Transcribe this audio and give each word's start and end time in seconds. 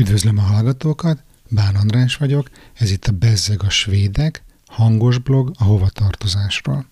Üdvözlöm 0.00 0.38
a 0.38 0.40
hallgatókat, 0.40 1.22
Bán 1.50 1.74
András 1.74 2.16
vagyok, 2.16 2.46
ez 2.74 2.90
itt 2.90 3.04
a 3.04 3.12
Bezzeg 3.12 3.62
a 3.62 3.70
Svédek, 3.70 4.42
hangos 4.66 5.18
blog 5.18 5.50
a 5.58 5.64
hovatartozásról. 5.64 6.86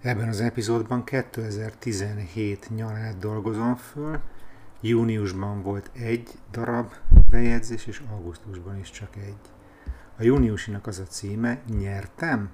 Ebben 0.00 0.28
az 0.28 0.40
epizódban 0.40 1.04
2017 1.04 2.70
nyarát 2.74 3.18
dolgozom 3.18 3.76
föl, 3.76 4.20
júniusban 4.80 5.62
volt 5.62 5.90
egy 5.92 6.28
darab 6.50 6.92
bejegyzés, 7.30 7.86
és 7.86 8.02
augusztusban 8.10 8.78
is 8.78 8.90
csak 8.90 9.16
egy. 9.16 9.50
A 10.18 10.22
júniusinak 10.22 10.86
az 10.86 10.98
a 10.98 11.04
címe 11.04 11.60
Nyertem? 11.78 12.50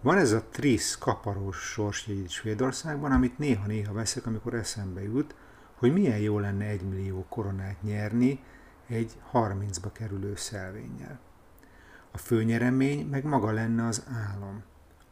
Van 0.00 0.18
ez 0.18 0.32
a 0.32 0.44
Trisz 0.50 0.96
kaparós 0.98 1.56
sorsjegy 1.56 2.30
Svédországban, 2.30 3.12
amit 3.12 3.38
néha-néha 3.38 3.92
veszek, 3.92 4.26
amikor 4.26 4.54
eszembe 4.54 5.02
jut, 5.02 5.34
hogy 5.80 5.92
milyen 5.92 6.18
jó 6.18 6.38
lenne 6.38 6.64
egy 6.64 6.82
millió 6.82 7.24
koronát 7.28 7.82
nyerni 7.82 8.40
egy 8.86 9.20
30-ba 9.32 9.90
kerülő 9.92 10.36
szelvénnyel. 10.36 11.18
A 12.10 12.18
főnyeremény 12.18 13.06
meg 13.06 13.24
maga 13.24 13.52
lenne 13.52 13.86
az 13.86 14.04
álom. 14.12 14.62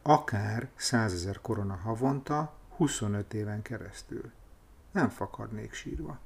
Akár 0.02 0.68
100 0.74 1.12
ezer 1.12 1.40
korona 1.40 1.74
havonta, 1.74 2.56
25 2.76 3.34
éven 3.34 3.62
keresztül. 3.62 4.30
Nem 4.92 5.08
fakadnék 5.08 5.72
sírva. 5.72 6.18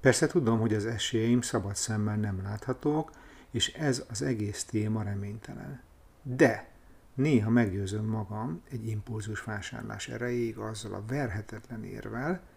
Persze 0.00 0.26
tudom, 0.26 0.60
hogy 0.60 0.74
az 0.74 0.86
esélyeim 0.86 1.40
szabad 1.40 1.76
szemmel 1.76 2.16
nem 2.16 2.42
láthatók, 2.42 3.10
és 3.50 3.72
ez 3.72 4.04
az 4.10 4.22
egész 4.22 4.64
téma 4.64 5.02
reménytelen. 5.02 5.80
De 6.22 6.68
néha 7.14 7.50
meggyőzöm 7.50 8.04
magam 8.04 8.62
egy 8.70 8.86
impulzus 8.86 9.44
vásárlás 9.44 10.08
erejéig 10.08 10.58
azzal 10.58 10.94
a 10.94 11.04
verhetetlen 11.06 11.84
érvel, 11.84 12.48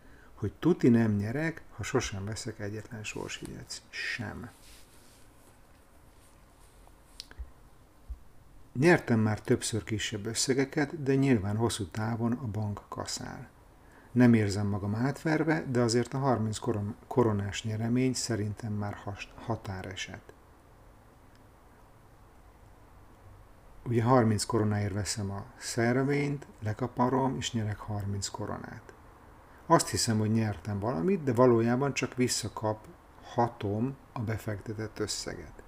hogy 0.44 0.54
tuti 0.60 0.90
nem 0.90 1.16
nyerek, 1.16 1.62
ha 1.76 1.84
sosem 1.84 2.26
veszek 2.26 2.60
egyetlen 2.60 3.04
sorsjegyet 3.04 3.82
sem. 3.90 4.50
Nyertem 8.74 9.20
már 9.20 9.42
többször 9.42 9.84
kisebb 9.84 10.26
összegeket, 10.26 11.04
de 11.04 11.16
nyilván 11.16 11.56
hosszú 11.56 11.86
távon 11.86 12.32
a 12.32 12.46
bank 12.46 12.82
kaszál. 12.90 13.50
Nem 14.12 14.34
érzem 14.34 14.68
magam 14.68 14.96
átverve, 14.96 15.66
de 15.68 15.80
azért 15.80 16.14
a 16.14 16.18
30 16.18 16.58
koronás 17.08 17.64
nyeremény 17.64 18.14
szerintem 18.14 18.74
már 18.74 18.98
határeset. 19.36 20.34
Ugye 23.84 24.04
30 24.04 24.44
koronáért 24.44 24.94
veszem 24.94 25.32
a 25.32 25.46
szervényt, 25.58 26.48
lekaparom, 26.60 27.38
és 27.38 27.54
nyerek 27.54 27.78
30 27.78 28.28
koronát. 28.28 28.94
Azt 29.66 29.90
hiszem, 29.90 30.20
hogy 30.20 30.32
nyertem 30.32 30.80
valamit, 30.80 31.24
de 31.24 31.34
valójában 31.34 31.94
csak 31.94 32.16
visszakap 32.16 32.88
hatom 33.24 33.96
a 34.14 34.20
befektetett 34.20 35.00
összeget. 35.00 35.64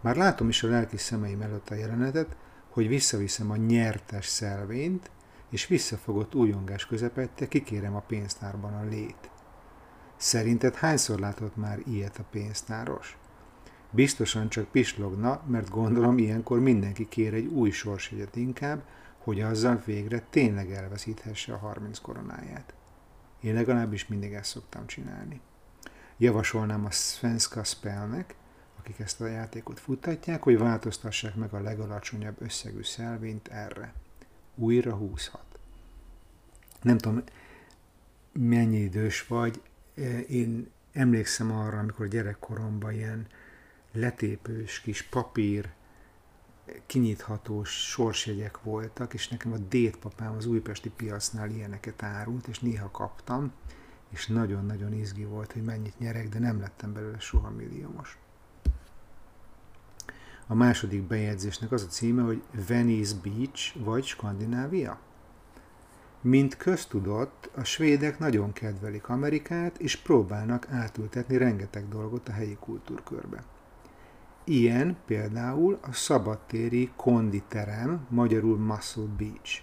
Már 0.00 0.16
látom 0.16 0.48
is 0.48 0.62
a 0.62 0.68
lelki 0.68 0.96
szemeim 0.96 1.40
előtt 1.40 1.70
a 1.70 1.74
jelenetet, 1.74 2.36
hogy 2.70 2.88
visszaviszem 2.88 3.50
a 3.50 3.56
nyertes 3.56 4.26
szelvényt, 4.26 5.10
és 5.50 5.66
visszafogott 5.66 6.34
újongás 6.34 6.86
közepette 6.86 7.48
kikérem 7.48 7.96
a 7.96 8.00
pénztárban 8.00 8.74
a 8.74 8.88
lét. 8.88 9.30
Szerinted 10.16 10.74
hányszor 10.74 11.18
látott 11.18 11.56
már 11.56 11.78
ilyet 11.84 12.18
a 12.18 12.24
pénztáros? 12.30 13.18
Biztosan 13.90 14.48
csak 14.48 14.68
pislogna, 14.68 15.42
mert 15.46 15.70
gondolom 15.70 16.18
ilyenkor 16.18 16.60
mindenki 16.60 17.08
kér 17.08 17.34
egy 17.34 17.46
új 17.46 17.70
sorsjegyet 17.70 18.36
inkább, 18.36 18.82
hogy 19.18 19.40
azzal 19.40 19.82
végre 19.84 20.20
tényleg 20.30 20.72
elveszíthesse 20.72 21.52
a 21.52 21.56
30 21.56 21.98
koronáját. 21.98 22.74
Én 23.40 23.54
legalábbis 23.54 24.06
mindig 24.06 24.32
ezt 24.32 24.50
szoktam 24.50 24.86
csinálni. 24.86 25.40
Javasolnám 26.16 26.84
a 26.84 26.90
Svenska 26.90 27.64
Spellnek, 27.64 28.34
akik 28.78 28.98
ezt 28.98 29.20
a 29.20 29.26
játékot 29.26 29.80
futtatják, 29.80 30.42
hogy 30.42 30.58
változtassák 30.58 31.34
meg 31.34 31.52
a 31.54 31.60
legalacsonyabb 31.60 32.42
összegű 32.42 32.82
szelvényt 32.82 33.48
erre. 33.48 33.92
Újra 34.54 34.94
húzhat. 34.94 35.58
Nem 36.82 36.98
tudom, 36.98 37.22
mennyi 38.32 38.78
idős 38.78 39.26
vagy, 39.26 39.62
én 40.28 40.70
emlékszem 40.92 41.52
arra, 41.52 41.78
amikor 41.78 42.08
gyerekkoromban 42.08 42.92
ilyen 42.92 43.26
letépős 43.92 44.80
kis 44.80 45.02
papír, 45.02 45.72
kinyithatós 46.86 47.70
sorsjegyek 47.70 48.62
voltak, 48.62 49.14
és 49.14 49.28
nekem 49.28 49.52
a 49.52 49.58
détpapám 49.58 50.36
az 50.36 50.46
újpesti 50.46 50.90
piacnál 50.90 51.50
ilyeneket 51.50 52.02
árult, 52.02 52.46
és 52.46 52.60
néha 52.60 52.90
kaptam, 52.90 53.52
és 54.08 54.26
nagyon-nagyon 54.26 54.92
izgi 54.92 55.24
volt, 55.24 55.52
hogy 55.52 55.62
mennyit 55.64 55.98
nyerek, 55.98 56.28
de 56.28 56.38
nem 56.38 56.60
lettem 56.60 56.92
belőle 56.92 57.18
soha 57.18 57.50
milliómos. 57.50 58.18
A 60.46 60.54
második 60.54 61.02
bejegyzésnek 61.02 61.72
az 61.72 61.82
a 61.82 61.86
címe, 61.86 62.22
hogy 62.22 62.42
Venice 62.68 63.14
Beach 63.22 63.78
vagy 63.78 64.04
Skandinávia. 64.04 64.98
Mint 66.20 66.56
köztudott, 66.56 67.50
a 67.54 67.64
svédek 67.64 68.18
nagyon 68.18 68.52
kedvelik 68.52 69.08
Amerikát, 69.08 69.78
és 69.78 69.96
próbálnak 69.96 70.68
átültetni 70.70 71.36
rengeteg 71.36 71.88
dolgot 71.88 72.28
a 72.28 72.32
helyi 72.32 72.56
kultúrkörbe. 72.60 73.44
Ilyen 74.48 74.96
például 75.06 75.78
a 75.82 75.92
szabadtéri 75.92 76.90
konditerem, 76.96 78.06
magyarul 78.08 78.58
Muscle 78.58 79.08
Beach. 79.16 79.62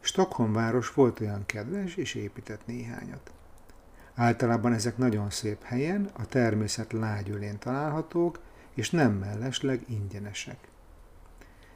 Stockholm 0.00 0.52
város 0.52 0.94
volt 0.94 1.20
olyan 1.20 1.46
kedves, 1.46 1.96
és 1.96 2.14
épített 2.14 2.66
néhányat. 2.66 3.32
Általában 4.14 4.72
ezek 4.72 4.96
nagyon 4.96 5.30
szép 5.30 5.62
helyen, 5.62 6.10
a 6.12 6.26
természet 6.26 6.92
lágyölén 6.92 7.58
találhatók, 7.58 8.40
és 8.74 8.90
nem 8.90 9.12
mellesleg 9.12 9.84
ingyenesek. 9.88 10.68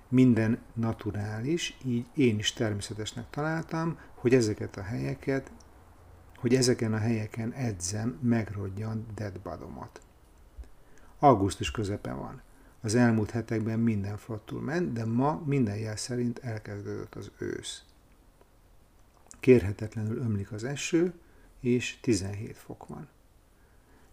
Minden 0.09 0.59
naturális, 0.73 1.77
így 1.85 2.07
én 2.15 2.39
is 2.39 2.53
természetesnek 2.53 3.31
találtam, 3.31 3.99
hogy 4.15 4.35
ezeket 4.35 4.77
a 4.77 4.83
helyeket 4.83 5.51
hogy 6.39 6.55
ezeken 6.55 6.93
a 6.93 6.99
helyeken 6.99 7.53
edzem 7.53 8.19
megrodjan 8.23 9.07
deadbadomat. 9.15 10.01
Augusztus 11.19 11.71
közepe 11.71 12.13
van. 12.13 12.43
Az 12.81 12.95
elmúlt 12.95 13.31
hetekben 13.31 13.79
minden 13.79 14.17
flottul 14.17 14.61
ment, 14.61 14.93
de 14.93 15.05
ma 15.05 15.43
minden 15.45 15.77
jel 15.77 15.97
szerint 15.97 16.39
elkezdődött 16.39 17.15
az 17.15 17.31
ősz. 17.39 17.83
Kérhetetlenül 19.41 20.19
ömlik 20.19 20.53
az 20.53 20.65
eső, 20.65 21.13
és 21.61 21.99
17 22.01 22.57
fok 22.57 22.87
van. 22.87 23.09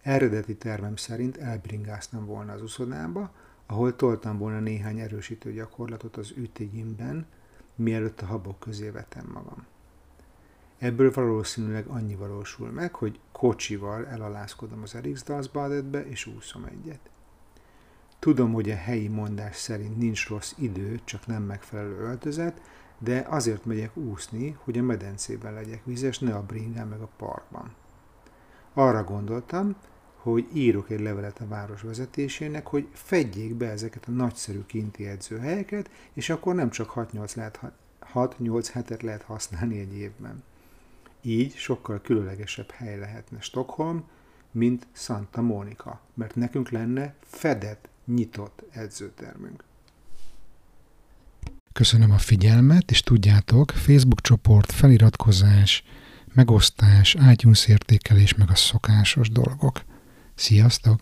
Eredeti 0.02 0.56
tervem 0.56 0.96
szerint 0.96 1.38
elbringáztam 1.38 2.25
volna 2.25 2.52
az 2.52 2.62
uszodába, 2.62 3.34
ahol 3.66 3.96
toltam 3.96 4.38
volna 4.38 4.59
néhány 4.59 5.00
erősítő 5.00 5.53
gyakorlatot 5.53 6.18
az 6.18 6.34
ütégyimben, 6.36 7.25
mielőtt 7.75 8.22
a 8.22 8.25
habok 8.25 8.59
közé 8.59 8.90
vetem 8.90 9.30
magam. 9.34 9.66
Ebből 10.85 11.12
valószínűleg 11.12 11.85
annyi 11.88 12.16
valósul 12.16 12.69
meg, 12.69 12.96
hogy 12.96 13.19
kocsival 13.31 14.07
elalászkodom 14.07 14.81
az 14.81 14.96
Eriksdalsbadetbe 14.96 16.06
és 16.06 16.25
úszom 16.25 16.63
egyet. 16.63 17.00
Tudom, 18.19 18.53
hogy 18.53 18.69
a 18.69 18.75
helyi 18.75 19.07
mondás 19.07 19.56
szerint 19.56 19.97
nincs 19.97 20.28
rossz 20.28 20.53
idő, 20.57 21.00
csak 21.03 21.28
nem 21.28 21.44
megfelelő 21.44 21.97
öltözet, 21.97 22.62
de 22.97 23.25
azért 23.29 23.66
megyek 23.66 23.97
úszni, 23.97 24.57
hogy 24.63 24.78
a 24.78 24.84
medencében 24.84 25.53
legyek 25.53 25.85
vizes, 25.85 26.19
ne 26.19 26.35
a 26.35 26.44
bringán 26.44 26.88
meg 26.88 27.01
a 27.01 27.09
parkban. 27.18 27.74
Arra 28.74 29.03
gondoltam, 29.03 29.75
hogy 30.16 30.47
írok 30.53 30.90
egy 30.90 31.01
levelet 31.01 31.40
a 31.40 31.47
város 31.47 31.81
vezetésének, 31.81 32.68
hogy 32.68 32.88
fedjék 32.91 33.56
be 33.56 33.69
ezeket 33.69 34.07
a 34.07 34.12
nagyszerű 34.12 34.66
kinti 34.66 35.07
edzőhelyeket, 35.07 35.90
és 36.13 36.29
akkor 36.29 36.56
nem 36.56 36.69
csak 36.69 36.91
6-8, 36.95 37.35
lehet, 37.35 37.59
6-8 38.13 38.69
hetet 38.72 39.03
lehet 39.03 39.24
használni 39.24 39.79
egy 39.79 39.94
évben. 39.94 40.44
Így 41.28 41.56
sokkal 41.56 42.02
különlegesebb 42.02 42.72
hely 42.72 43.00
lehetne 43.00 43.42
Stockholm, 43.42 44.04
mint 44.51 44.88
Santa 44.92 45.42
Monica, 45.42 46.01
mert 46.13 46.36
nekünk 46.36 46.69
lenne 46.69 47.16
fedett, 47.22 47.89
nyitott 48.06 48.63
edzőtermünk. 48.72 49.63
Köszönöm 51.74 52.12
a 52.12 52.18
figyelmet, 52.18 52.92
és 52.92 53.01
tudjátok, 53.01 53.72
Facebook 53.72 54.22
csoport, 54.22 54.72
feliratkozás, 54.72 55.83
megosztás, 56.33 57.16
iTunes 57.31 57.68
értékelés, 57.68 58.36
meg 58.36 58.50
a 58.50 58.56
szokásos 58.56 59.30
dolgok. 59.30 59.83
Sziasztok! 60.36 61.00